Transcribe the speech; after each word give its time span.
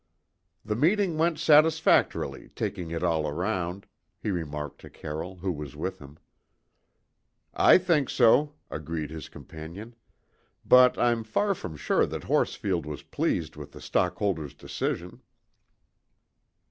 "The 0.65 0.75
meeting 0.75 1.15
went 1.19 1.37
satisfactorily, 1.37 2.49
taking 2.55 2.89
it 2.89 3.03
all 3.03 3.31
round," 3.31 3.85
he 4.19 4.31
remarked 4.31 4.81
to 4.81 4.89
Carroll, 4.89 5.35
who 5.35 5.51
was 5.51 5.75
with 5.75 5.99
him. 5.99 6.17
"I 7.53 7.77
think 7.77 8.09
so," 8.09 8.55
agreed 8.71 9.11
his 9.11 9.29
companion. 9.29 9.95
"But 10.65 10.97
I'm 10.97 11.23
far 11.23 11.53
from 11.53 11.77
sure 11.77 12.07
that 12.07 12.23
Horsfield 12.23 12.83
was 12.87 13.03
pleased 13.03 13.55
with 13.55 13.73
the 13.73 13.79
stockholders' 13.79 14.55
decision." 14.55 15.21